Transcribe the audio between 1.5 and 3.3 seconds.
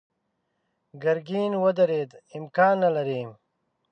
ودرېد: امکان نه لري.